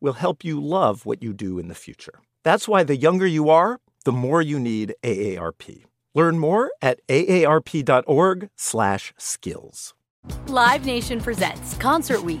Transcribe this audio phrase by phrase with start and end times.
[0.00, 2.20] will help you love what you do in the future.
[2.44, 5.84] That's why the younger you are, the more you need AARP.
[6.14, 9.94] Learn more at aarp.org/skills.
[10.46, 12.40] Live Nation presents Concert Week.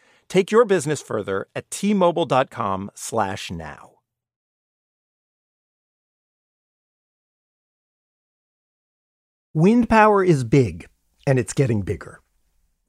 [0.31, 3.95] Take your business further at tmobile.com slash now.
[9.53, 10.87] Wind power is big
[11.27, 12.21] and it's getting bigger.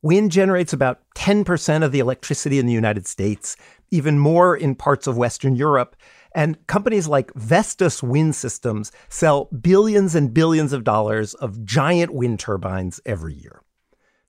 [0.02, 3.56] Wind generates about 10% of the electricity in the United States,
[3.90, 5.96] even more in parts of Western Europe,
[6.36, 12.38] and companies like Vestas Wind Systems sell billions and billions of dollars of giant wind
[12.38, 13.62] turbines every year.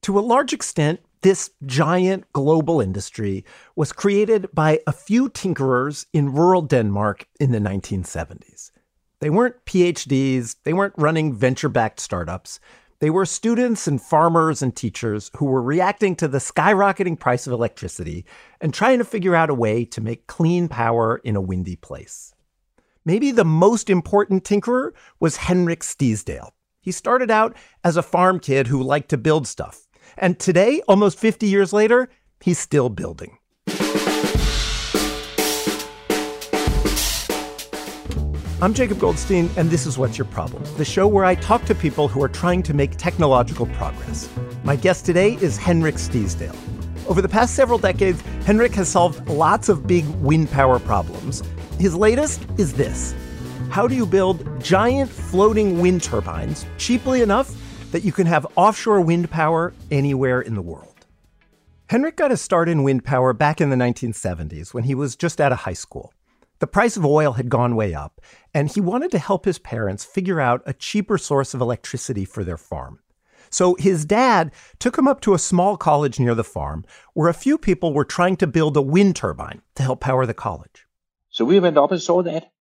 [0.02, 3.46] To a large extent, this giant global industry
[3.76, 8.72] was created by a few tinkerers in rural Denmark in the 1970s.
[9.20, 12.60] They weren't PhDs, they weren't running venture backed startups.
[13.00, 17.54] They were students and farmers and teachers who were reacting to the skyrocketing price of
[17.54, 18.26] electricity
[18.60, 22.34] and trying to figure out a way to make clean power in a windy place.
[23.06, 24.92] Maybe the most important tinkerer
[25.22, 26.52] was Henrik Stiesdal.
[26.82, 29.88] He started out as a farm kid who liked to build stuff.
[30.18, 32.10] And today, almost 50 years later,
[32.40, 33.38] he's still building.
[38.62, 41.76] I'm Jacob Goldstein, and this is What's Your Problem, the show where I talk to
[41.76, 44.30] people who are trying to make technological progress.
[44.64, 46.56] My guest today is Henrik Stiesdal.
[47.10, 51.44] Over the past several decades, Henrik has solved lots of big wind power problems.
[51.78, 53.14] His latest is this
[53.70, 57.54] How do you build giant floating wind turbines cheaply enough
[57.94, 61.06] that you can have offshore wind power anywhere in the world.
[61.90, 65.40] Henrik got his start in wind power back in the 1970s when he was just
[65.40, 66.12] out of high school.
[66.58, 68.20] The price of oil had gone way up,
[68.52, 72.44] and he wanted to help his parents figure out a cheaper source of electricity for
[72.44, 72.98] their farm.
[73.52, 77.34] So his dad took him up to a small college near the farm where a
[77.34, 80.88] few people were trying to build a wind turbine to help power the college.
[81.30, 82.52] So we went up and saw that.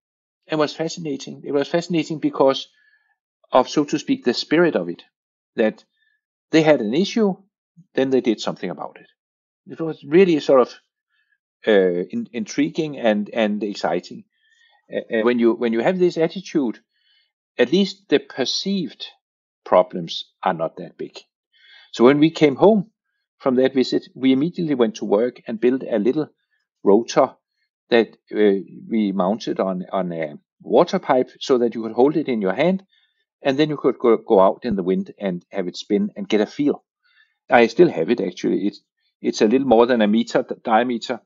[0.46, 1.40] It was fascinating.
[1.42, 2.68] It was fascinating because
[3.50, 5.02] of, so to speak, the spirit of it
[5.56, 5.84] that
[6.50, 7.34] they had an issue,
[7.94, 9.08] then they did something about it.
[9.66, 10.74] It was really sort of
[11.66, 14.24] uh, in, intriguing and and exciting.
[14.92, 16.80] Uh, when you when you have this attitude,
[17.58, 19.06] at least the perceived
[19.64, 21.18] problems are not that big.
[21.92, 22.90] So when we came home
[23.38, 26.28] from that visit, we immediately went to work and built a little
[26.82, 27.34] rotor
[27.90, 32.28] that uh, we mounted on on a water pipe so that you could hold it
[32.28, 32.84] in your hand
[33.42, 36.28] and then you could go, go out in the wind and have it spin and
[36.28, 36.84] get a feel.
[37.50, 38.66] I still have it actually.
[38.66, 38.80] It's
[39.20, 41.20] it's a little more than a meter diameter.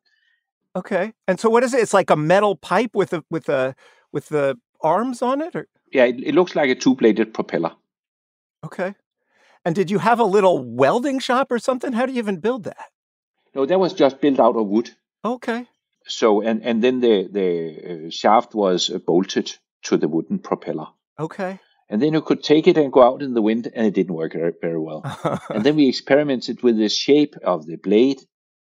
[0.74, 1.14] Okay.
[1.26, 1.80] And so what is it?
[1.80, 3.74] It's like a metal pipe with a with a
[4.12, 7.72] with the arms on it or Yeah, it, it looks like a two-bladed propeller.
[8.64, 8.94] Okay.
[9.64, 11.92] And did you have a little welding shop or something?
[11.92, 12.90] How do you even build that?
[13.54, 14.90] No, that was just built out of wood.
[15.24, 15.66] Okay.
[16.06, 19.52] So and and then the the uh, shaft was uh, bolted
[19.82, 20.88] to the wooden propeller.
[21.18, 23.94] Okay and then you could take it and go out in the wind and it
[23.94, 25.02] didn't work very well.
[25.50, 28.20] And then we experimented with the shape of the blade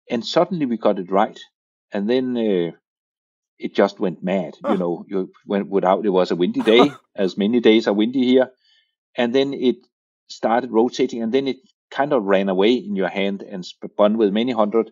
[0.10, 1.39] and suddenly we got it right.
[1.92, 2.72] And then uh,
[3.57, 5.06] it just went mad you know.
[5.07, 8.51] You went without it was a windy day as many days are windy here.
[9.18, 9.78] And then it
[10.28, 11.57] started rotating and then it
[11.89, 14.92] kind of ran away in your hand and spun with many hundred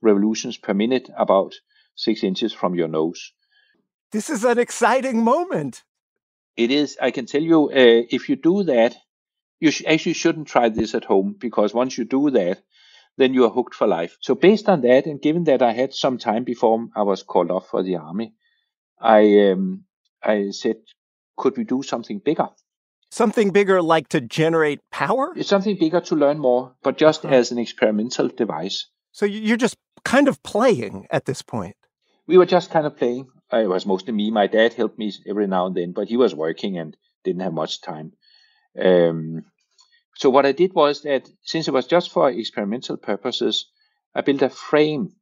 [0.00, 1.54] revolutions per minute about
[1.94, 3.32] six inches from your nose.
[4.10, 5.82] This is an exciting moment
[6.58, 6.98] It is.
[7.00, 8.96] I can tell you, uh, if you do that,
[9.60, 12.60] you sh- actually shouldn't try this at home because once you do that,
[13.16, 14.16] then you are hooked for life.
[14.20, 17.52] So based on that, and given that I had some time before I was called
[17.52, 18.34] off for the army,
[19.00, 19.84] I um,
[20.20, 20.78] I said,
[21.36, 22.48] could we do something bigger?
[23.10, 25.32] Something bigger, like to generate power?
[25.36, 27.36] It's something bigger to learn more, but just uh-huh.
[27.36, 28.86] as an experimental device.
[29.12, 31.76] So you're just kind of playing at this point.
[32.26, 33.28] We were just kind of playing.
[33.52, 34.30] It was mostly me.
[34.30, 37.52] My dad helped me every now and then, but he was working and didn't have
[37.52, 38.12] much time.
[38.78, 39.44] Um,
[40.16, 43.66] so what I did was that since it was just for experimental purposes,
[44.14, 45.12] I built a frame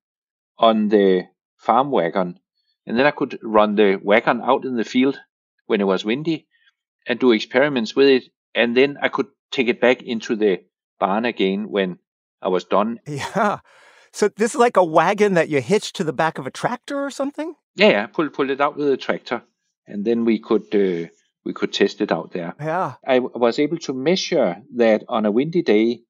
[0.59, 2.41] on the farm wagon,
[2.87, 5.21] and then I could run the wagon out in the field
[5.67, 6.47] when it was windy
[7.07, 8.25] and do experiments with it,
[8.55, 10.65] and then I could take it back into the
[10.99, 11.99] barn again when
[12.43, 13.01] I was done.
[13.07, 13.59] Yeah.
[14.17, 17.05] So this is like a wagon that you hitch to the back of a tractor
[17.05, 17.55] or something?
[17.75, 18.07] Yeah, yeah.
[18.07, 19.43] Pull pull it out with a tractor,
[19.87, 21.09] and then we could uh,
[21.45, 22.55] we could test it out there.
[22.59, 22.95] Yeah.
[23.07, 26.01] I was able to measure that on a windy day,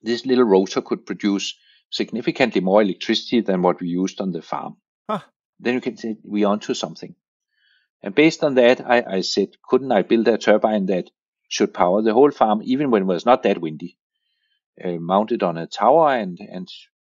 [0.00, 1.54] this little rotor could produce
[1.90, 4.78] significantly more electricity than what we used on the farm.
[5.06, 5.20] Huh.
[5.58, 7.14] Then you can say we're onto something.
[8.02, 11.10] And based on that, I, I said, couldn't I build a turbine that
[11.50, 13.98] should power the whole farm, even when it was not that windy?
[14.82, 16.66] Uh, mounted on a tower and, and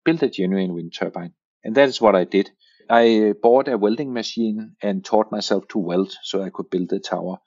[0.03, 1.33] built a genuine wind turbine.
[1.63, 2.51] And that is what I did.
[2.89, 6.99] I bought a welding machine and taught myself to weld so I could build the
[6.99, 7.39] tower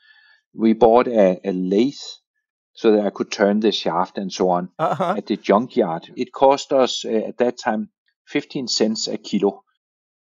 [0.56, 1.94] we bought a, a lathe
[2.72, 5.14] so that I could turn the shaft and so on uh-huh.
[5.18, 6.10] at the junkyard.
[6.16, 7.90] It cost us uh, at that time
[8.26, 9.62] 15 cents a kilo.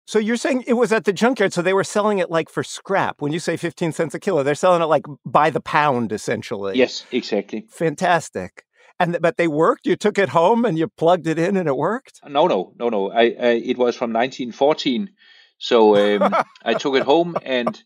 [0.06, 2.63] So you're saying it was at the junkyard, so they were selling it like for
[2.63, 3.21] scrap.
[3.21, 6.77] When you say 15 cents a kilo, they're selling it like by the pound, essentially.
[6.77, 7.68] Yes, exactly.
[7.69, 8.65] Fantastic.
[9.01, 9.86] And but they worked.
[9.86, 12.19] You took it home and you plugged it in, and it worked.
[12.27, 13.12] No, no, no, no.
[13.12, 15.09] I, I it was from 1914,
[15.57, 17.81] so um, I took it home and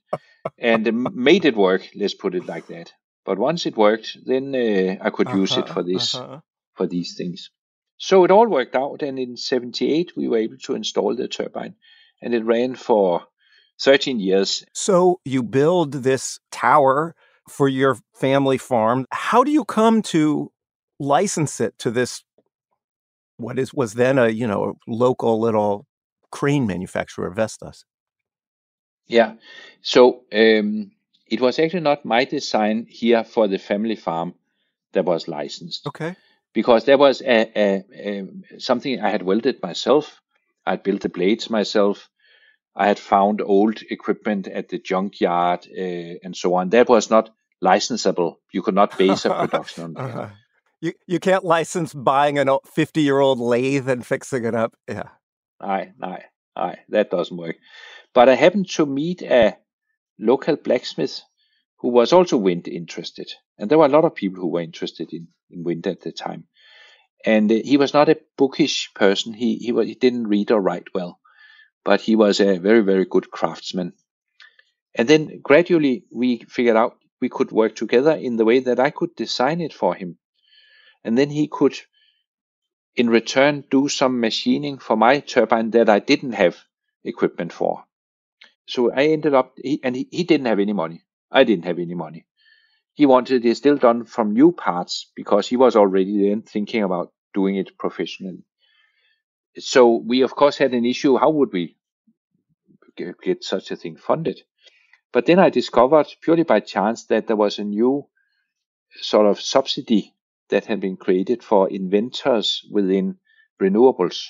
[0.57, 1.87] and made it work.
[1.95, 2.91] Let's put it like that.
[3.25, 6.41] But once it worked, then uh, I could uh-huh, use it uh-huh, for this uh-huh.
[6.73, 7.49] for these things.
[7.97, 11.75] So it all worked out, and in '78 we were able to install the turbine,
[12.21, 13.23] and it ran for
[13.81, 14.65] 13 years.
[14.73, 17.15] So you build this tower
[17.49, 19.05] for your family farm.
[19.11, 20.51] How do you come to
[20.99, 22.23] license it to this?
[23.37, 25.85] What is was then a you know local little
[26.31, 27.85] crane manufacturer, Vestas?
[29.07, 29.33] Yeah.
[29.81, 30.91] So um,
[31.27, 34.33] it was actually not my design here for the family farm
[34.93, 35.87] that was licensed.
[35.87, 36.15] Okay.
[36.53, 40.21] Because there was a, a, a, something I had welded myself.
[40.65, 42.09] I had built the blades myself.
[42.75, 46.69] I had found old equipment at the junkyard uh, and so on.
[46.69, 47.29] That was not
[47.63, 48.37] licensable.
[48.51, 50.01] You could not base a production on that.
[50.01, 50.29] Uh-huh.
[50.85, 54.75] You you can't license buying a fifty year old lathe and fixing it up.
[54.87, 55.09] Yeah.
[55.59, 56.77] Aye, aye, aye.
[56.89, 57.55] That doesn't work.
[58.13, 59.57] But I happened to meet a
[60.19, 61.23] local blacksmith
[61.79, 63.33] who was also wind interested.
[63.57, 66.11] And there were a lot of people who were interested in, in wind at the
[66.11, 66.43] time.
[67.25, 69.33] And uh, he was not a bookish person.
[69.33, 71.19] He, he, he didn't read or write well,
[71.83, 73.93] but he was a very, very good craftsman.
[74.93, 78.91] And then gradually we figured out we could work together in the way that I
[78.91, 80.19] could design it for him.
[81.05, 81.75] And then he could,
[82.95, 86.57] in return, do some machining for my turbine that I didn't have
[87.05, 87.85] equipment for
[88.67, 91.03] so I ended up, he, and he, he didn't have any money.
[91.31, 92.25] I didn't have any money.
[92.93, 97.11] He wanted it still done from new parts because he was already then thinking about
[97.33, 98.43] doing it professionally.
[99.57, 101.17] So we of course had an issue.
[101.17, 101.77] How would we
[102.97, 104.41] get such a thing funded?
[105.11, 108.07] But then I discovered purely by chance that there was a new
[109.01, 110.13] sort of subsidy
[110.49, 113.17] that had been created for inventors within
[113.61, 114.27] renewables.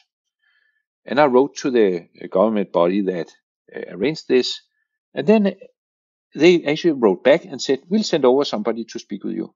[1.06, 3.32] And I wrote to the government body that
[3.76, 4.62] uh, arranged this.
[5.14, 5.56] And then
[6.34, 9.54] they actually wrote back and said, We'll send over somebody to speak with you.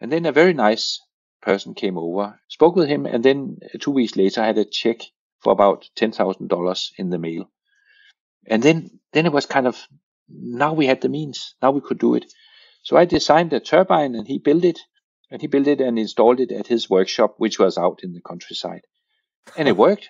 [0.00, 1.00] And then a very nice
[1.40, 5.00] person came over, spoke with him, and then two weeks later I had a check
[5.40, 7.50] for about $10,000 in the mail.
[8.46, 9.78] And then, then it was kind of,
[10.28, 12.26] now we had the means, now we could do it.
[12.82, 14.80] So I designed a turbine and he built it,
[15.34, 18.20] and he built it and installed it at his workshop, which was out in the
[18.20, 18.82] countryside.
[19.58, 20.08] And it worked.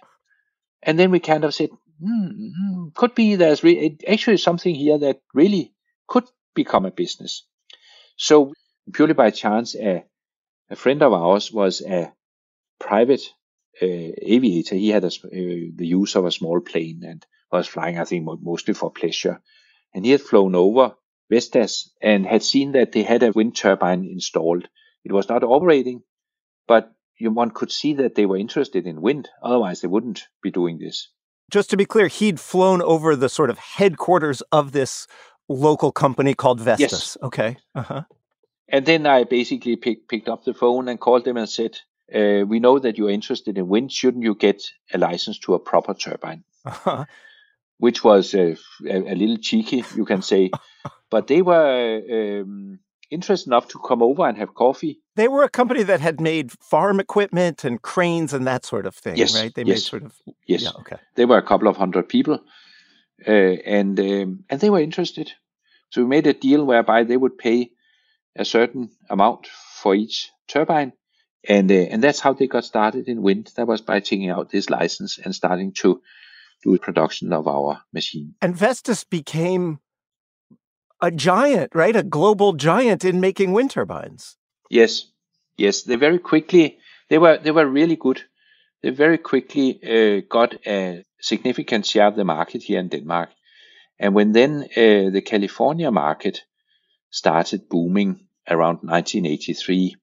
[0.83, 5.21] And then we kind of said, hmm, could be there's re- actually something here that
[5.33, 5.73] really
[6.07, 7.47] could become a business.
[8.19, 8.52] So
[8.93, 10.04] purely by chance, a,
[10.69, 12.12] a friend of ours was a
[12.78, 13.23] private
[13.81, 14.75] uh, aviator.
[14.75, 18.28] He had a, uh, the use of a small plane and was flying, I think,
[18.43, 19.40] mostly for pleasure.
[19.95, 20.97] And he had flown over
[21.31, 24.69] Vestas and had seen that they had a wind turbine installed.
[25.04, 26.02] It was not operating,
[26.66, 29.28] but you, one could see that they were interested in wind.
[29.42, 31.08] Otherwise, they wouldn't be doing this
[31.50, 35.06] just to be clear, he'd flown over the sort of headquarters of this
[35.49, 36.90] local company called Vestas.
[36.90, 37.16] Yes.
[37.23, 37.56] Okay.
[37.75, 38.02] Uh-huh.
[38.68, 41.78] And then I basically pick, picked up the phone and called them and said,
[42.14, 43.92] uh, "We know that you're interested in wind.
[43.92, 47.04] Shouldn't you get a license to a proper turbine?" Uh-huh.
[47.78, 48.54] Which was uh,
[48.87, 50.50] a, a, little cheeky, you can say,
[51.11, 52.00] but they were
[52.42, 52.78] um,
[53.11, 55.00] interested enough to come over and have coffee.
[55.16, 58.94] They were a company that had made farm equipment and cranes and that sort of
[58.94, 59.54] thing, yes, right?
[59.54, 60.12] They yes, made sort of
[60.46, 60.62] yes.
[60.62, 60.96] Yeah, okay.
[61.14, 62.40] They were a couple of hundred people,
[63.26, 65.32] uh, and um, and they were interested.
[65.90, 67.70] So we made a deal whereby they would pay
[68.37, 70.92] a certain amount for each turbine,
[71.49, 73.52] and uh, and that's how they got started in wind.
[73.56, 76.02] That was by taking out this license and starting to
[76.64, 78.34] do production of our machine.
[78.40, 79.80] And Vestas became
[81.01, 81.97] a giant, right?
[81.97, 84.37] A global giant in making wind turbines.
[84.71, 85.07] Yes,
[85.57, 85.83] yes.
[85.83, 88.23] They very quickly they were they were really good.
[88.83, 93.31] They very quickly uh, got a significant share of the market here in Denmark.
[93.99, 96.45] And when then uh, the California market
[97.11, 99.97] started booming around 1983,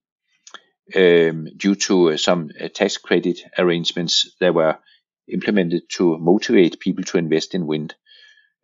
[0.95, 4.79] um, due to uh, some uh, tax credit arrangements that were
[5.27, 7.95] implemented to motivate people to invest in wind,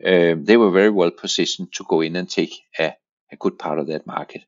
[0.03, 2.93] Uh, they were very well positioned to go in and take a,
[3.31, 4.43] a good part of that market.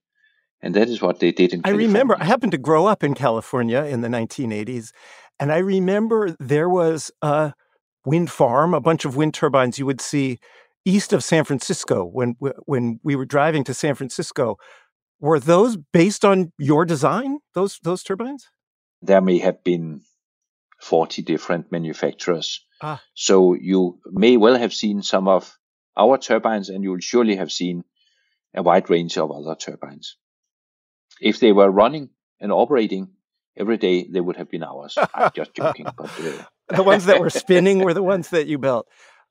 [0.62, 3.14] And that is what they did in I remember, I happened to grow up in
[3.16, 4.92] California in the 1980s,
[5.40, 7.54] and I remember there was a
[8.06, 10.40] wind farm, a bunch of wind turbines you would see
[10.86, 14.58] east of San Francisco when when we were driving to San Francisco.
[15.22, 17.40] Were those based on your design?
[17.54, 18.50] Those those turbines?
[19.02, 20.02] There may have been
[20.82, 22.66] 40 different manufacturers.
[22.82, 23.02] Ah.
[23.14, 25.58] So you may well have seen some of
[25.98, 27.84] our turbines, and you'll surely have seen
[28.56, 30.16] a wide range of other turbines.
[31.22, 32.10] If they were running
[32.40, 33.10] and operating
[33.58, 34.98] every day, they would have been ours.
[35.14, 35.88] I'm just joking.
[35.98, 36.44] But, uh...
[36.76, 38.88] the ones that were spinning were the ones that you built.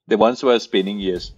[0.06, 1.32] The ones who were spinning, yes.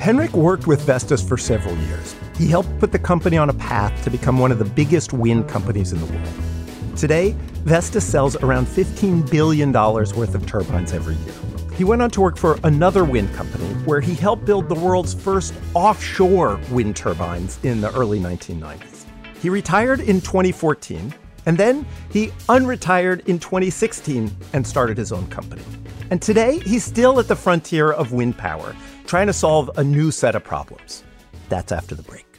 [0.00, 2.14] Henrik worked with Vestas for several years.
[2.42, 5.48] He helped put the company on a path to become one of the biggest wind
[5.48, 6.96] companies in the world.
[6.96, 11.34] Today, Vestas sells around $15 billion worth of turbines every year.
[11.76, 15.14] He went on to work for another wind company where he helped build the world's
[15.14, 19.04] first offshore wind turbines in the early 1990s.
[19.40, 21.14] He retired in 2014,
[21.46, 25.62] and then he unretired in 2016 and started his own company.
[26.10, 28.74] And today, he's still at the frontier of wind power,
[29.06, 31.04] trying to solve a new set of problems.
[31.48, 32.31] That's after the break.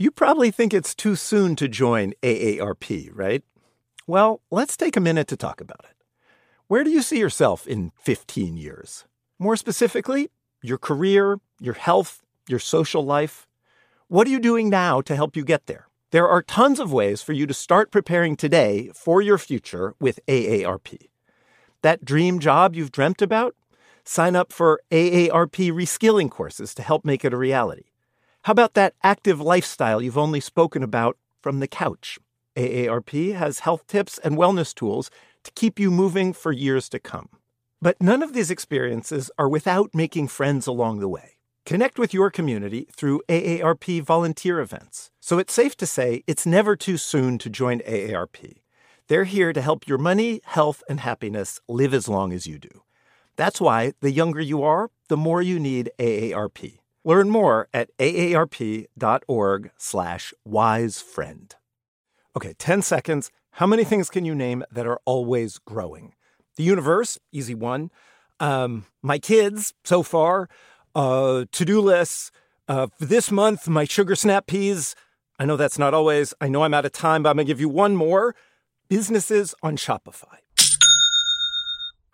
[0.00, 3.42] You probably think it's too soon to join AARP, right?
[4.06, 5.96] Well, let's take a minute to talk about it.
[6.68, 9.06] Where do you see yourself in 15 years?
[9.40, 10.28] More specifically,
[10.62, 13.48] your career, your health, your social life.
[14.06, 15.88] What are you doing now to help you get there?
[16.12, 20.20] There are tons of ways for you to start preparing today for your future with
[20.28, 21.08] AARP.
[21.82, 23.56] That dream job you've dreamt about?
[24.04, 27.86] Sign up for AARP reskilling courses to help make it a reality.
[28.42, 32.18] How about that active lifestyle you've only spoken about from the couch?
[32.56, 35.10] AARP has health tips and wellness tools
[35.44, 37.28] to keep you moving for years to come.
[37.80, 41.36] But none of these experiences are without making friends along the way.
[41.64, 45.10] Connect with your community through AARP volunteer events.
[45.20, 48.62] So it's safe to say it's never too soon to join AARP.
[49.08, 52.82] They're here to help your money, health, and happiness live as long as you do.
[53.36, 56.77] That's why the younger you are, the more you need AARP.
[57.04, 61.52] Learn more at aarp.org slash wisefriend.
[62.36, 63.30] Okay, 10 seconds.
[63.52, 66.14] How many things can you name that are always growing?
[66.56, 67.90] The universe, easy one.
[68.40, 70.48] Um, my kids, so far.
[70.94, 72.30] Uh, to-do lists.
[72.68, 74.94] Uh, for this month, my sugar snap peas.
[75.38, 76.34] I know that's not always.
[76.40, 78.34] I know I'm out of time, but I'm going to give you one more.
[78.88, 80.38] Businesses on Shopify.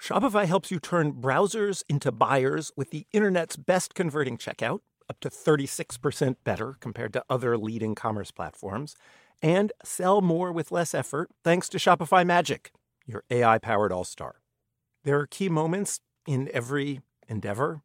[0.04, 5.30] Shopify helps you turn browsers into buyers with the internet's best converting checkout, up to
[5.30, 8.96] 36% better compared to other leading commerce platforms,
[9.40, 12.70] and sell more with less effort thanks to Shopify Magic,
[13.06, 14.42] your AI powered all star.
[15.04, 17.80] There are key moments in every endeavor.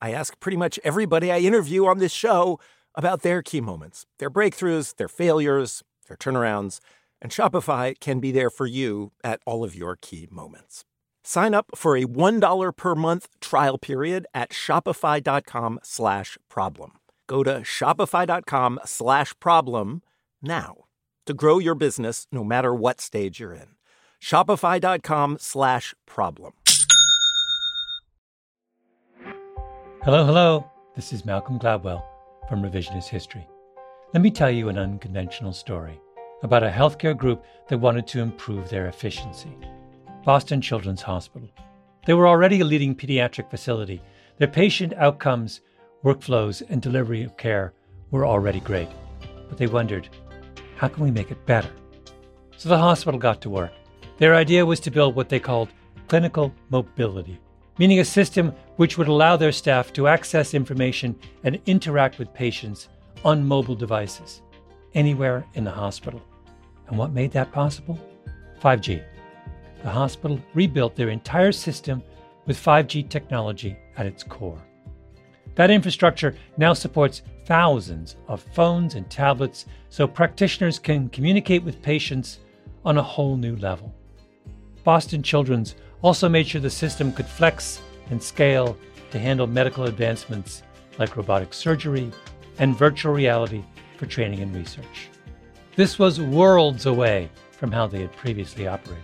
[0.00, 2.58] I ask pretty much everybody I interview on this show
[2.96, 6.80] about their key moments, their breakthroughs, their failures, their turnarounds,
[7.20, 10.84] and Shopify can be there for you at all of your key moments.
[11.22, 16.92] Sign up for a $1 per month trial period at shopify.com slash problem.
[17.26, 20.02] Go to shopify.com slash problem
[20.42, 20.84] now
[21.26, 23.76] to grow your business no matter what stage you're in.
[24.20, 26.52] Shopify.com slash problem.
[30.02, 30.70] Hello, hello.
[30.96, 32.02] This is Malcolm Gladwell
[32.48, 33.46] from Revisionist History.
[34.12, 36.00] Let me tell you an unconventional story
[36.42, 39.56] about a healthcare group that wanted to improve their efficiency.
[40.24, 41.48] Boston Children's Hospital.
[42.06, 44.00] They were already a leading pediatric facility.
[44.38, 45.60] Their patient outcomes,
[46.04, 47.74] workflows, and delivery of care
[48.10, 48.88] were already great.
[49.48, 50.08] But they wondered,
[50.76, 51.70] how can we make it better?
[52.56, 53.72] So the hospital got to work.
[54.18, 55.70] Their idea was to build what they called
[56.06, 57.40] clinical mobility,
[57.78, 62.88] meaning a system which would allow their staff to access information and interact with patients
[63.24, 64.42] on mobile devices
[64.94, 66.22] anywhere in the hospital.
[66.86, 67.98] And what made that possible?
[68.60, 69.02] 5G.
[69.82, 72.02] The hospital rebuilt their entire system
[72.46, 74.62] with 5G technology at its core.
[75.54, 82.38] That infrastructure now supports thousands of phones and tablets so practitioners can communicate with patients
[82.84, 83.94] on a whole new level.
[84.84, 88.76] Boston Children's also made sure the system could flex and scale
[89.10, 90.62] to handle medical advancements
[90.98, 92.10] like robotic surgery
[92.58, 93.62] and virtual reality
[93.96, 95.08] for training and research.
[95.76, 99.02] This was worlds away from how they had previously operated.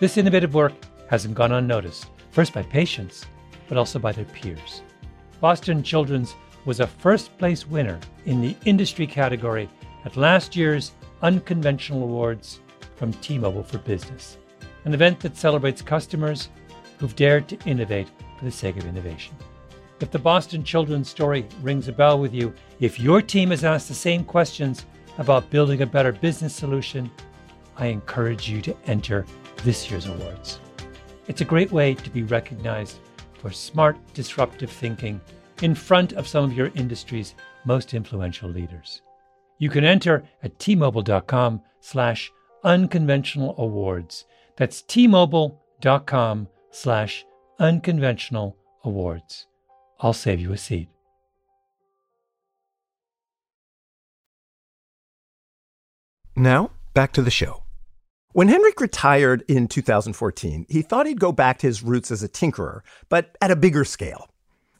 [0.00, 0.74] This innovative work
[1.08, 3.26] hasn't gone unnoticed, first by patients,
[3.68, 4.82] but also by their peers.
[5.40, 9.68] Boston Children's was a first place winner in the industry category
[10.04, 12.60] at last year's Unconventional Awards
[12.94, 14.38] from T Mobile for Business,
[14.84, 16.48] an event that celebrates customers
[16.98, 19.34] who've dared to innovate for the sake of innovation.
[19.98, 23.88] If the Boston Children's story rings a bell with you, if your team has asked
[23.88, 24.86] the same questions
[25.18, 27.10] about building a better business solution,
[27.76, 29.26] I encourage you to enter
[29.64, 30.60] this year's awards.
[31.26, 32.98] It's a great way to be recognized
[33.34, 35.20] for smart, disruptive thinking
[35.62, 37.34] in front of some of your industry's
[37.64, 39.02] most influential leaders.
[39.58, 42.32] You can enter at tmobile.com slash
[42.64, 44.24] unconventional awards.
[44.56, 47.24] That's tmobile.com slash
[47.58, 49.46] unconventional awards.
[50.00, 50.88] I'll save you a seat.
[56.36, 57.64] Now, back to the show.
[58.32, 62.28] When Henrik retired in 2014, he thought he'd go back to his roots as a
[62.28, 64.28] tinkerer, but at a bigger scale.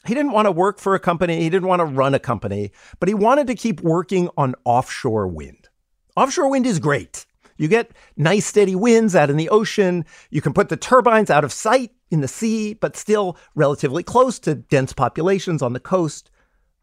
[0.07, 2.73] He didn't want to work for a company, he didn't want to run a company,
[3.01, 5.69] but he wanted to keep working on offshore wind.
[6.15, 7.25] Offshore wind is great.
[7.57, 10.05] You get nice steady winds out in the ocean.
[10.31, 14.39] You can put the turbines out of sight in the sea, but still relatively close
[14.41, 16.31] to dense populations on the coast.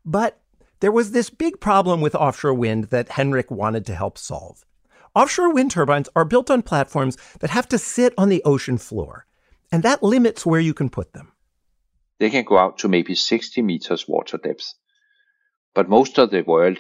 [0.03, 0.41] But
[0.79, 4.65] there was this big problem with offshore wind that Henrik wanted to help solve.
[5.15, 9.25] Offshore wind turbines are built on platforms that have to sit on the ocean floor,
[9.71, 11.32] and that limits where you can put them.
[12.19, 14.73] They can go out to maybe 60 meters water depth,
[15.73, 16.80] but most of the world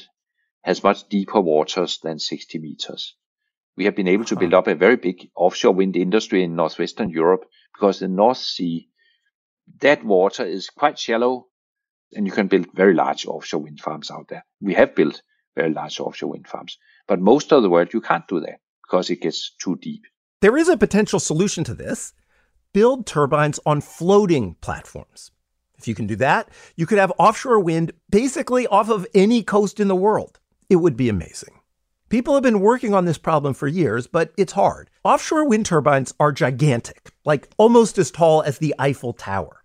[0.63, 3.15] has much deeper waters than 60 meters.
[3.77, 7.11] We have been able to build up a very big offshore wind industry in northwestern
[7.11, 8.89] Europe because the North Sea,
[9.79, 11.47] that water is quite shallow
[12.11, 14.45] and you can build very large offshore wind farms out there.
[14.59, 15.21] We have built
[15.55, 16.77] very large offshore wind farms.
[17.07, 20.03] But most of the world, you can't do that because it gets too deep.
[20.41, 22.13] There is a potential solution to this
[22.73, 25.31] build turbines on floating platforms.
[25.77, 29.79] If you can do that, you could have offshore wind basically off of any coast
[29.79, 30.39] in the world.
[30.69, 31.59] It would be amazing.
[32.09, 34.89] People have been working on this problem for years, but it's hard.
[35.03, 39.63] Offshore wind turbines are gigantic, like almost as tall as the Eiffel Tower.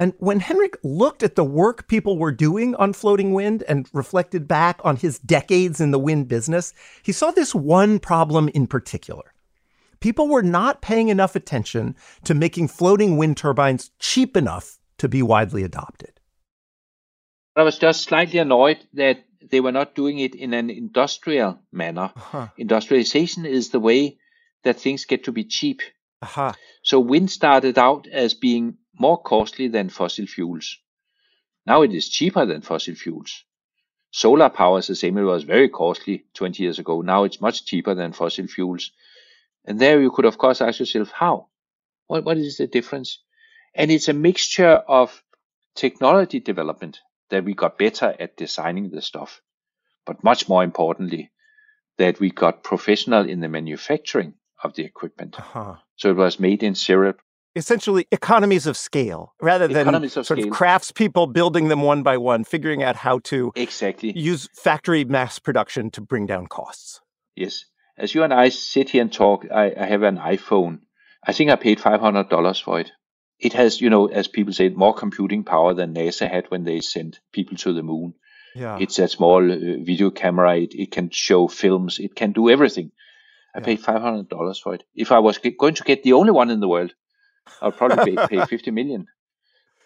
[0.00, 4.48] And when Henrik looked at the work people were doing on floating wind and reflected
[4.48, 9.34] back on his decades in the wind business, he saw this one problem in particular.
[10.00, 15.22] People were not paying enough attention to making floating wind turbines cheap enough to be
[15.22, 16.18] widely adopted.
[17.54, 19.18] I was just slightly annoyed that
[19.50, 22.10] they were not doing it in an industrial manner.
[22.16, 22.48] Uh-huh.
[22.56, 24.16] Industrialization is the way
[24.64, 25.82] that things get to be cheap.
[26.22, 26.52] Uh-huh.
[26.82, 30.76] So wind started out as being more costly than fossil fuels.
[31.66, 33.44] Now it is cheaper than fossil fuels.
[34.12, 35.16] Solar power is the same.
[35.18, 37.00] It was very costly 20 years ago.
[37.00, 38.90] Now it's much cheaper than fossil fuels.
[39.64, 41.48] And there you could, of course, ask yourself, how?
[42.08, 43.20] What, what is the difference?
[43.74, 45.22] And it's a mixture of
[45.74, 46.98] technology development
[47.30, 49.40] that we got better at designing the stuff.
[50.04, 51.30] But much more importantly,
[51.98, 55.38] that we got professional in the manufacturing of the equipment.
[55.38, 55.76] Uh-huh.
[55.96, 57.20] So it was made in syrup
[57.56, 60.38] essentially economies of scale rather than of sort scale.
[60.38, 65.38] of craftspeople building them one by one, figuring out how to exactly use factory mass
[65.38, 67.00] production to bring down costs.
[67.36, 67.64] Yes.
[67.96, 70.80] As you and I sit here and talk, I, I have an iPhone.
[71.26, 72.90] I think I paid $500 for it.
[73.38, 76.80] It has, you know, as people say, more computing power than NASA had when they
[76.80, 78.14] sent people to the moon.
[78.54, 78.78] Yeah.
[78.80, 80.58] It's a small uh, video camera.
[80.58, 81.98] It, it can show films.
[81.98, 82.92] It can do everything.
[83.54, 83.64] I yeah.
[83.64, 84.84] paid $500 for it.
[84.94, 86.94] If I was going to get the only one in the world,
[87.60, 89.06] I'll probably pay, pay 50 million.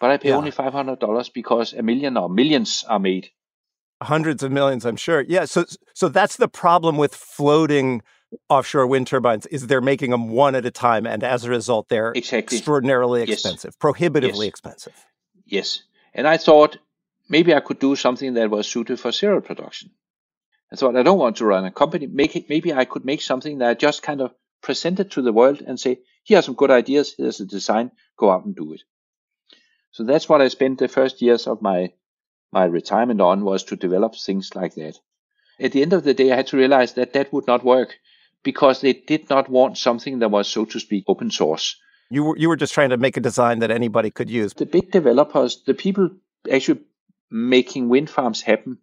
[0.01, 0.37] But I pay yeah.
[0.37, 3.31] only $500 because a million or millions are made.
[4.03, 5.23] Hundreds of millions, I'm sure.
[5.23, 5.45] Yeah.
[5.45, 5.65] So,
[5.95, 8.03] so that's the problem with floating
[8.49, 11.89] offshore wind turbines is they're making them one at a time, and as a result,
[11.89, 12.59] they're exactly.
[12.59, 13.77] extraordinarily expensive, yes.
[13.77, 14.51] prohibitively yes.
[14.51, 15.07] expensive.
[15.47, 16.79] Yes, and I thought
[17.29, 19.91] maybe I could do something that was suited for serial production.
[20.73, 22.07] I thought I don't want to run a company.
[22.07, 22.49] Make it.
[22.49, 25.79] Maybe I could make something that I just kind of presented to the world and
[25.79, 27.15] say, here are some good ideas.
[27.17, 27.93] Here's a design.
[28.17, 28.83] Go out and do it.
[29.93, 31.93] So that's what I spent the first years of my
[32.51, 34.99] my retirement on was to develop things like that.
[35.61, 37.97] At the end of the day, I had to realize that that would not work
[38.43, 41.77] because they did not want something that was, so to speak, open source.
[42.11, 44.53] You were, you were just trying to make a design that anybody could use.
[44.55, 46.11] The big developers, the people
[46.51, 46.81] actually
[47.31, 48.79] making wind farms happen,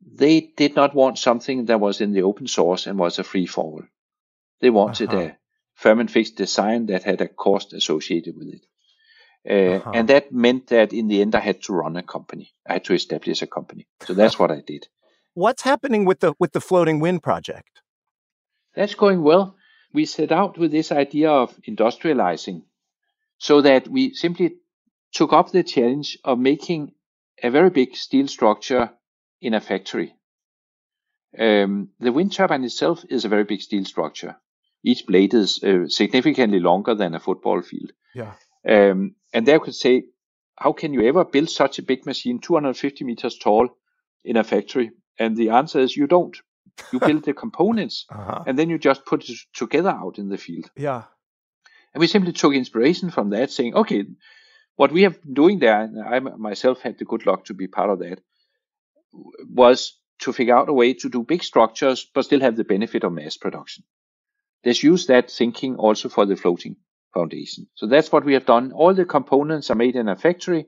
[0.00, 3.46] they did not want something that was in the open source and was a free
[3.46, 3.82] fall.
[4.60, 5.18] They wanted uh-huh.
[5.18, 5.36] a
[5.78, 8.64] firm and fixed design that had a cost associated with it.
[9.48, 9.92] Uh, uh-huh.
[9.94, 12.52] And that meant that in the end, I had to run a company.
[12.68, 13.86] I had to establish a company.
[14.04, 14.88] So that's what I did.
[15.34, 17.80] What's happening with the with the floating wind project?
[18.74, 19.56] That's going well.
[19.92, 22.62] We set out with this idea of industrializing
[23.38, 24.56] so that we simply
[25.12, 26.92] took up the challenge of making
[27.42, 28.90] a very big steel structure
[29.40, 30.12] in a factory.
[31.38, 34.36] Um, the wind turbine itself is a very big steel structure.
[34.84, 37.92] Each blade is uh, significantly longer than a football field.
[38.14, 38.34] Yeah.
[38.66, 40.04] Um, and there could say,
[40.56, 43.68] how can you ever build such a big machine, 250 meters tall,
[44.24, 44.90] in a factory?
[45.18, 46.36] And the answer is you don't.
[46.92, 48.44] You build the components uh-huh.
[48.46, 50.70] and then you just put it together out in the field.
[50.76, 51.04] Yeah.
[51.92, 54.04] And we simply took inspiration from that, saying, okay,
[54.76, 57.66] what we have been doing there, and I myself had the good luck to be
[57.66, 58.20] part of that,
[59.12, 63.04] was to figure out a way to do big structures but still have the benefit
[63.04, 63.84] of mass production.
[64.64, 66.76] Let's use that thinking also for the floating
[67.14, 67.68] foundation.
[67.74, 68.72] So that's what we have done.
[68.72, 70.66] All the components are made in a factory.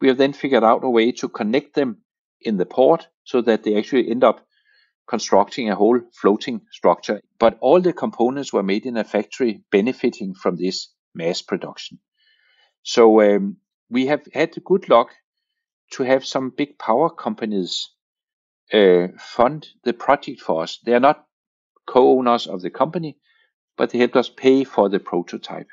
[0.00, 1.98] We have then figured out a way to connect them
[2.40, 4.46] in the port so that they actually end up
[5.06, 7.20] constructing a whole floating structure.
[7.38, 11.98] But all the components were made in a factory benefiting from this mass production.
[12.82, 13.56] So um,
[13.90, 15.10] we have had the good luck
[15.92, 17.90] to have some big power companies
[18.72, 20.78] uh, fund the project for us.
[20.84, 21.26] They are not
[21.86, 23.16] co-owners of the company,
[23.76, 25.68] but they helped us pay for the prototype.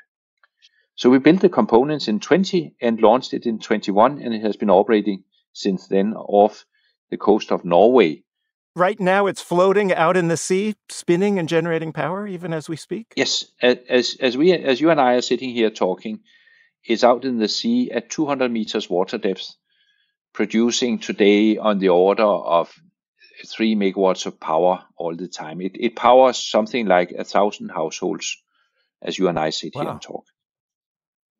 [0.94, 4.56] So we built the components in 20 and launched it in 21, and it has
[4.56, 6.66] been operating since then off
[7.10, 8.22] the coast of Norway.
[8.76, 12.76] Right now, it's floating out in the sea, spinning and generating power, even as we
[12.76, 13.12] speak.
[13.16, 16.20] Yes, as as we as you and I are sitting here talking,
[16.84, 19.56] it's out in the sea at 200 meters water depth,
[20.32, 22.72] producing today on the order of
[23.46, 25.60] three megawatts of power all the time.
[25.60, 28.36] It it powers something like a thousand households,
[29.02, 29.82] as you and I sit wow.
[29.82, 30.24] here and talk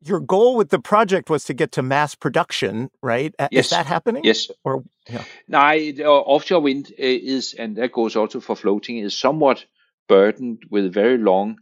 [0.02, 3.34] your goal with the project was to get to mass production, right?
[3.50, 3.66] Yes.
[3.66, 4.24] Is that happening?
[4.24, 4.50] Yes.
[4.64, 5.24] Or yeah.
[5.46, 9.64] Now, uh, offshore wind uh, is, and that goes also for floating, is somewhat
[10.08, 11.58] burdened with very long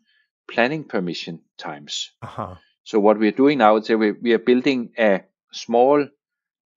[0.50, 2.12] planning permission times.
[2.22, 2.54] Uh-huh.
[2.84, 5.22] So what we're doing now is we, we are building a
[5.52, 6.06] small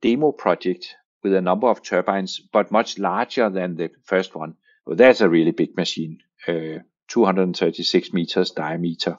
[0.02, 4.56] demo project with a number of turbines, but much larger than the first one.
[4.86, 6.20] Well, that's a really big machine.
[6.48, 9.18] Uh, 236 meters diameter,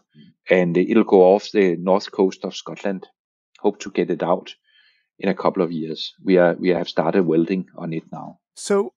[0.48, 3.06] and it'll go off the north coast of Scotland.
[3.60, 4.54] Hope to get it out
[5.18, 6.14] in a couple of years.
[6.24, 8.38] We are we have started welding on it now.
[8.56, 8.94] So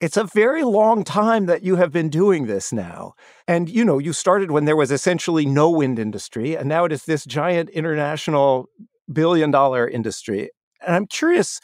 [0.00, 3.14] it's a very long time that you have been doing this now.
[3.46, 6.92] And you know, you started when there was essentially no wind industry, and now it
[6.92, 8.68] is this giant international
[9.12, 10.50] billion dollar industry.
[10.86, 11.60] And I'm curious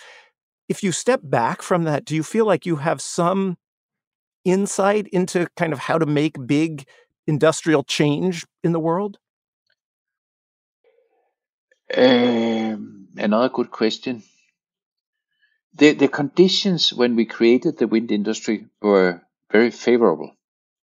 [0.68, 3.57] if you step back from that, do you feel like you have some
[4.44, 6.87] insight into kind of how to make big
[7.27, 9.18] industrial change in the world?
[11.96, 14.22] Um, another good question.
[15.74, 20.35] The, the conditions when we created the wind industry were very favorable.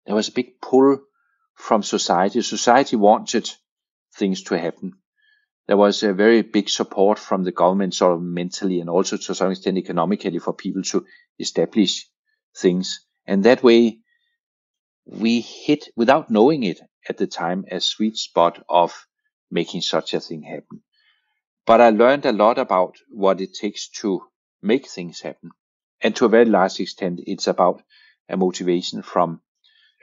[0.05, 0.99] There was a big pull
[1.55, 2.41] from society.
[2.41, 3.49] Society wanted
[4.13, 4.93] things to happen.
[5.67, 9.35] There was a very big support from the government, sort of mentally and also to
[9.35, 11.05] some extent economically, for people to
[11.39, 12.07] establish
[12.55, 13.05] things.
[13.25, 13.99] And that way,
[15.05, 19.07] we hit, without knowing it at the time, a sweet spot of
[19.49, 20.81] making such a thing happen.
[21.65, 24.21] But I learned a lot about what it takes to
[24.61, 25.49] make things happen.
[26.01, 27.81] And to a very large extent, it's about
[28.29, 29.41] a motivation from,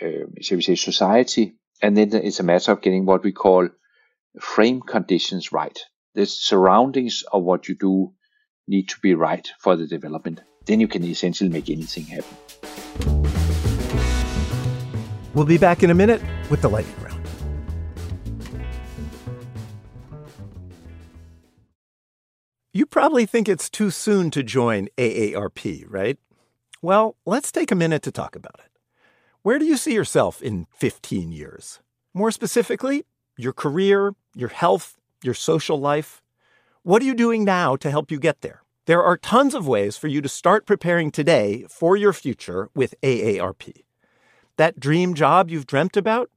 [0.01, 1.55] uh, shall we say, society.
[1.81, 3.69] And then it's a matter of getting what we call
[4.41, 5.79] frame conditions right.
[6.15, 8.13] The surroundings of what you do
[8.69, 10.41] need to be right for the development.
[10.67, 12.37] Then you can essentially make anything happen.
[15.35, 17.13] We'll be back in a minute with the lightning round.
[22.75, 26.19] You probably think it's too soon to join AARP, right?
[26.81, 28.71] Well, let's take a minute to talk about it.
[29.43, 31.81] Where do you see yourself in 15 years?
[32.15, 33.05] More specifically,
[33.37, 36.23] your career, your health, your social life.
[36.83, 38.63] What are you doing now to help you get there?
[38.87, 42.95] There are tons of ways for you to start preparing today for your future with
[43.03, 43.85] AARP.
[44.57, 46.31] That dream job you've dreamt about?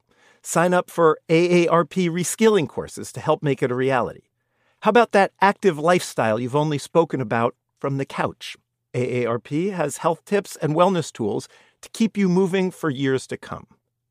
[0.43, 4.29] Sign up for AARP reskilling courses to help make it a reality.
[4.81, 8.55] How about that active lifestyle you've only spoken about from the couch?
[8.93, 11.49] AARP has health tips and wellness tools
[11.81, 13.67] to keep you moving for years to come.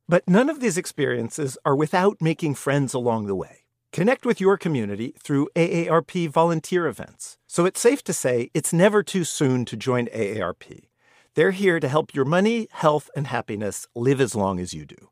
[0.06, 3.64] But none of these experiences are without making friends along the way.
[3.90, 7.38] Connect with your community through AARP volunteer events.
[7.46, 10.88] So it's safe to say it's never too soon to join AARP.
[11.34, 15.08] They're here to help your money, health, and happiness live as long as you do.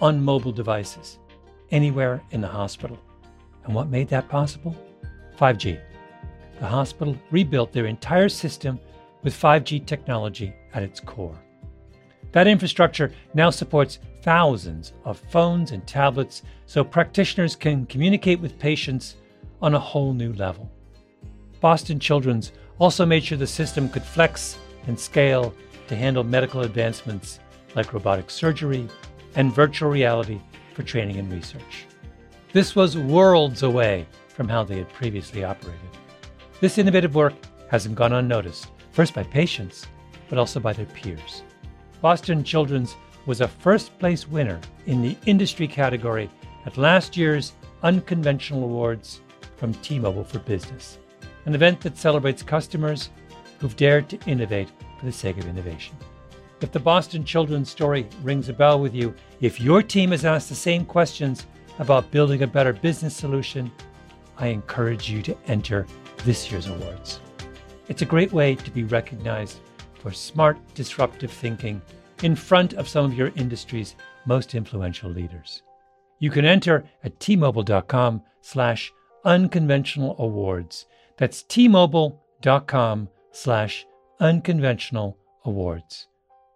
[0.00, 1.18] on mobile devices
[1.70, 2.98] anywhere in the hospital.
[3.64, 4.76] And what made that possible?
[5.38, 5.80] 5G.
[6.58, 8.78] The hospital rebuilt their entire system
[9.22, 11.38] with 5G technology at its core.
[12.32, 19.16] That infrastructure now supports thousands of phones and tablets so practitioners can communicate with patients
[19.62, 20.70] on a whole new level.
[21.60, 25.54] Boston Children's also made sure the system could flex and scale
[25.88, 27.40] to handle medical advancements
[27.74, 28.88] like robotic surgery
[29.34, 30.40] and virtual reality
[30.74, 31.86] for training and research.
[32.52, 35.80] This was worlds away from how they had previously operated.
[36.60, 37.34] This innovative work
[37.68, 39.86] hasn't gone unnoticed, first by patients,
[40.28, 41.42] but also by their peers.
[42.00, 46.30] Boston Children's was a first place winner in the industry category
[46.66, 49.20] at last year's Unconventional Awards
[49.56, 50.98] from T Mobile for Business,
[51.46, 53.10] an event that celebrates customers
[53.58, 55.96] who've dared to innovate for the sake of innovation.
[56.60, 60.50] If the Boston Children's story rings a bell with you, if your team has asked
[60.50, 61.46] the same questions
[61.78, 63.72] about building a better business solution,
[64.36, 65.86] I encourage you to enter
[66.24, 67.20] this year's awards.
[67.88, 69.60] It's a great way to be recognized
[69.94, 71.80] for smart, disruptive thinking
[72.22, 73.96] in front of some of your industry's
[74.26, 75.62] most influential leaders.
[76.18, 78.92] You can enter at tmobile.com slash
[79.24, 80.86] unconventional awards.
[81.16, 83.86] That's tmobile.com slash
[84.20, 86.06] unconventional awards.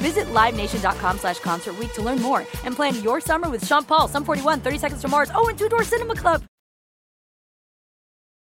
[0.00, 4.08] Visit LiveNation.com slash Concert Week to learn more and plan your summer with Sean Paul,
[4.08, 6.44] Sum 41, 30 Seconds to Mars, oh, and Two Door Cinema Club.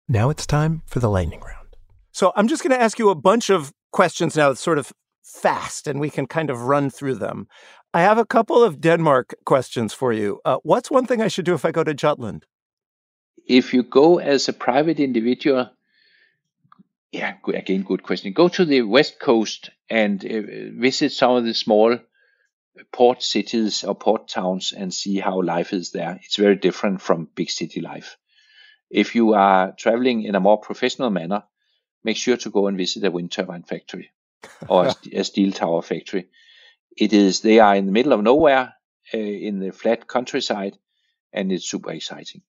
[0.07, 1.77] Now it's time for the lightning round.
[2.11, 4.91] So I'm just going to ask you a bunch of questions now that's sort of
[5.23, 7.47] fast and we can kind of run through them.
[7.93, 10.39] I have a couple of Denmark questions for you.
[10.43, 12.45] Uh, what's one thing I should do if I go to Jutland?
[13.47, 15.69] If you go as a private individual,
[17.11, 18.31] yeah, again, good question.
[18.33, 20.41] Go to the west coast and uh,
[20.79, 21.97] visit some of the small
[22.93, 26.19] port cities or port towns and see how life is there.
[26.23, 28.17] It's very different from big city life.
[28.89, 31.43] If you are traveling in a more professional manner,
[32.03, 34.11] make sure to go and visit a wind turbine factory
[34.67, 36.29] or a steel tower factory.
[36.95, 38.73] It is they are in the middle of nowhere
[39.13, 40.77] uh, in the flat countryside,
[41.33, 42.41] and it's super exciting.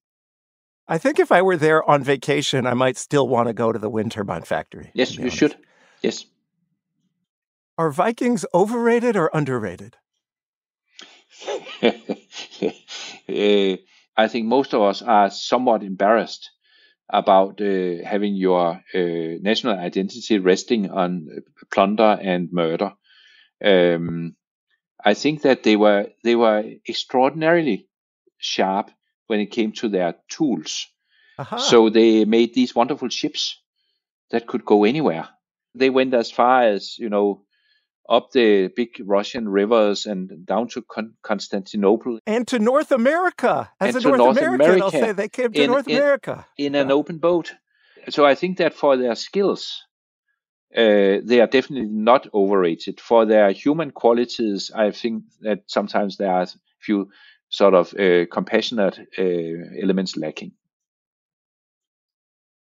[0.89, 3.79] I think if I were there on vacation, I might still want to go to
[3.79, 4.91] the wind turbine factory.
[4.95, 5.57] Yes, you should.
[6.03, 6.27] Yes.
[7.79, 9.97] Are Vikings overrated or underrated?
[11.83, 11.91] uh,
[14.17, 16.51] I think most of us are somewhat embarrassed
[17.09, 21.29] about uh, having your uh, national identity resting on
[21.73, 22.93] plunder and murder.
[23.65, 24.35] Um,
[25.05, 27.89] I think that they were they were extraordinarily
[28.39, 28.91] sharp
[29.33, 30.89] when it came to their tools.
[31.39, 31.57] Aha.
[31.57, 33.59] So they made these wonderful ships
[34.31, 35.27] that could go anywhere.
[35.75, 37.47] They went as far as, you know,
[38.07, 43.71] up the big Russian rivers and down to Con- Constantinople and to North America.
[43.81, 45.97] As and a North, North American, America, I'll say they came to in, North in,
[45.97, 47.55] America in an open boat.
[48.11, 49.81] So I think that for their skills,
[50.77, 53.01] uh, they are definitely not overrated.
[53.01, 56.49] For their human qualities, I think that sometimes there are a
[56.81, 57.09] few
[57.53, 60.53] sort of uh, compassionate uh, elements lacking.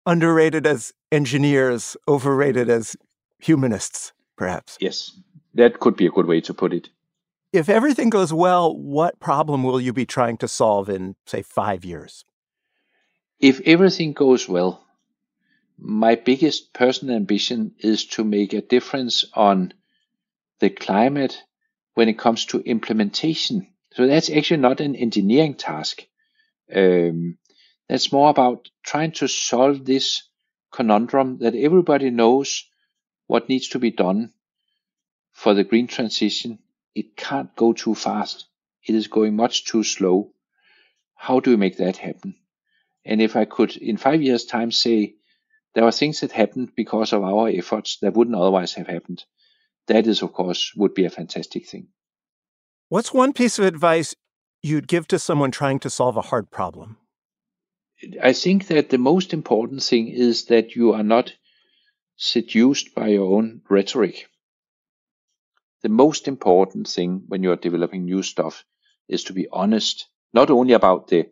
[0.05, 2.95] Underrated as engineers, overrated as
[3.39, 4.77] humanists, perhaps.
[4.79, 5.11] Yes,
[5.53, 6.89] that could be a good way to put it.
[7.51, 11.83] If everything goes well, what problem will you be trying to solve in, say, five
[11.83, 12.23] years?
[13.39, 14.85] If everything goes well,
[15.77, 19.73] my biggest personal ambition is to make a difference on
[20.59, 21.43] the climate
[21.93, 23.67] when it comes to implementation.
[23.97, 26.05] So that's actually not an engineering task.
[26.71, 27.39] Um,
[27.89, 30.21] that's more about trying to solve this
[30.71, 32.69] conundrum that everybody knows
[33.25, 34.33] what needs to be done
[35.33, 36.59] for the green transition.
[36.93, 38.45] It can't go too fast.
[38.87, 40.31] It is going much too slow.
[41.15, 42.35] How do we make that happen?
[43.03, 45.15] And if I could, in five years' time, say,
[45.73, 49.23] there are things that happened because of our efforts that wouldn't otherwise have happened.
[49.87, 51.87] That is, of course, would be a fantastic thing.
[52.89, 54.15] What's one piece of advice
[54.63, 56.95] you'd give to someone trying to solve a hard problem?
[58.23, 61.33] I think that the most important thing is that you are not
[62.15, 64.29] seduced by your own rhetoric.
[65.81, 68.63] The most important thing when you are developing new stuff
[69.09, 71.29] is to be honest, not only about the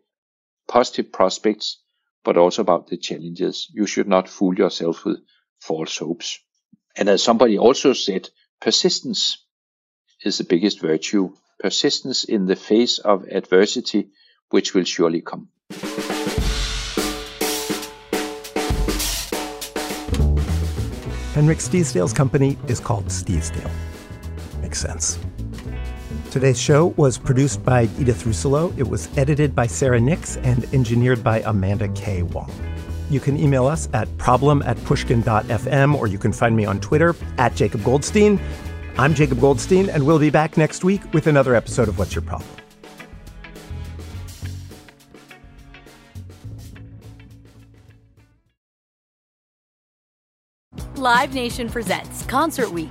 [0.68, 1.80] positive prospects,
[2.22, 3.66] but also about the challenges.
[3.72, 5.20] You should not fool yourself with
[5.60, 6.38] false hopes.
[6.96, 8.28] And as somebody also said,
[8.60, 9.42] persistence
[10.22, 11.32] is the biggest virtue.
[11.58, 14.10] Persistence in the face of adversity,
[14.50, 15.48] which will surely come.
[21.34, 23.70] Henrik Stiesdal's company is called Stiesdal.
[24.62, 25.18] Makes sense.
[26.30, 28.76] Today's show was produced by Edith Russolo.
[28.78, 32.22] It was edited by Sarah Nix and engineered by Amanda K.
[32.22, 32.50] Wong.
[33.10, 37.14] You can email us at problem at pushkin.fm or you can find me on Twitter
[37.38, 38.40] at Jacob Goldstein.
[38.98, 42.22] I'm Jacob Goldstein, and we'll be back next week with another episode of What's Your
[42.22, 42.48] Problem?
[50.96, 52.90] Live Nation presents Concert Week.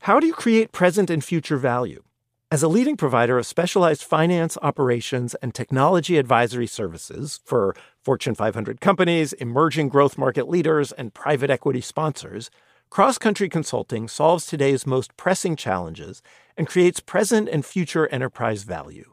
[0.00, 2.04] How do you create present and future value?
[2.48, 8.80] As a leading provider of specialized finance, operations, and technology advisory services for Fortune 500
[8.80, 12.50] companies, emerging growth market leaders, and private equity sponsors,
[12.88, 16.22] Cross Country Consulting solves today's most pressing challenges
[16.56, 19.12] and creates present and future enterprise value.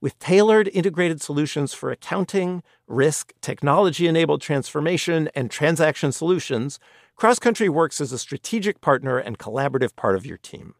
[0.00, 6.80] With tailored integrated solutions for accounting, risk, technology enabled transformation, and transaction solutions,
[7.16, 10.74] Cross Country works as a strategic partner and collaborative part of your team.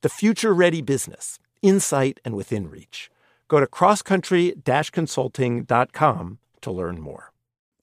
[0.00, 3.08] The future ready business, insight, and within reach.
[3.46, 4.52] Go to crosscountry
[4.90, 7.32] consulting.com to learn more.